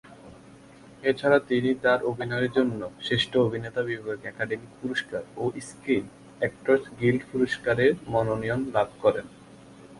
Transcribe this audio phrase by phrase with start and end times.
[1.03, 6.05] এছাড়া তিনি তার অভিনয়ের জন্য শ্রেষ্ঠ অভিনেতা বিভাগে একাডেমি পুরস্কার ও স্ক্রিন
[6.39, 9.25] অ্যাক্টরস গিল্ড পুরস্কারের মনোনয়ন লাভ করেন।